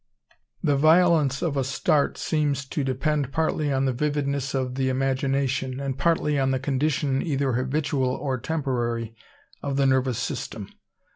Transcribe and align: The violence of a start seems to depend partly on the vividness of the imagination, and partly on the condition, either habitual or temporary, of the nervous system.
The 0.63 0.75
violence 0.75 1.43
of 1.43 1.55
a 1.55 1.63
start 1.63 2.17
seems 2.17 2.65
to 2.65 2.83
depend 2.83 3.31
partly 3.31 3.71
on 3.71 3.85
the 3.85 3.93
vividness 3.93 4.55
of 4.55 4.73
the 4.73 4.89
imagination, 4.89 5.79
and 5.79 5.95
partly 5.95 6.39
on 6.39 6.49
the 6.49 6.57
condition, 6.57 7.21
either 7.21 7.53
habitual 7.53 8.09
or 8.15 8.39
temporary, 8.39 9.13
of 9.61 9.77
the 9.77 9.85
nervous 9.85 10.17
system. 10.17 10.69